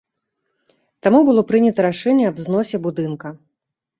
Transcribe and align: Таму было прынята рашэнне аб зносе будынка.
Таму 1.07 1.19
было 1.27 1.41
прынята 1.51 1.85
рашэнне 1.87 2.25
аб 2.31 2.37
зносе 2.45 2.77
будынка. 2.87 3.27